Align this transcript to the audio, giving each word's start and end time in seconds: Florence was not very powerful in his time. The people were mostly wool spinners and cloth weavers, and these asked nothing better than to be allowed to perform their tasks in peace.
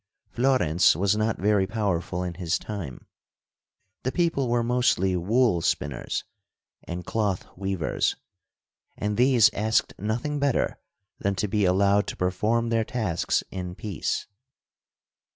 Florence 0.31 0.95
was 0.95 1.15
not 1.15 1.37
very 1.37 1.67
powerful 1.67 2.23
in 2.23 2.33
his 2.33 2.57
time. 2.57 3.05
The 4.01 4.11
people 4.11 4.49
were 4.49 4.63
mostly 4.63 5.15
wool 5.15 5.61
spinners 5.61 6.23
and 6.87 7.05
cloth 7.05 7.45
weavers, 7.55 8.15
and 8.97 9.15
these 9.15 9.53
asked 9.53 9.93
nothing 9.99 10.39
better 10.39 10.79
than 11.19 11.35
to 11.35 11.47
be 11.47 11.65
allowed 11.65 12.07
to 12.07 12.17
perform 12.17 12.69
their 12.69 12.83
tasks 12.83 13.43
in 13.51 13.75
peace. 13.75 14.25